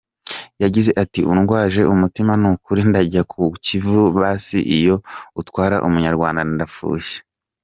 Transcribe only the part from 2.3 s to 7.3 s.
nukuri ndajya mu Kivu basi iyo utwara umunyarwanda ndafushye".